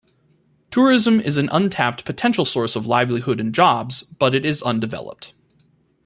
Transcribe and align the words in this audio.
Tourism 0.71 1.19
is 1.21 1.37
an 1.37 1.47
untapped 1.51 2.05
potential 2.05 2.43
source 2.43 2.75
of 2.75 2.87
livelihood 2.87 3.39
and 3.39 3.53
jobs 3.53 4.01
but 4.01 4.33
it 4.33 4.43
is 4.43 4.63
undeveloped. 4.63 5.35